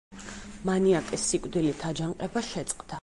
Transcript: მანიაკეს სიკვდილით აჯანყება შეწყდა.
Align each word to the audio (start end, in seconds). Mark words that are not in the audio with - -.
მანიაკეს 0.69 1.27
სიკვდილით 1.33 1.85
აჯანყება 1.91 2.45
შეწყდა. 2.49 2.99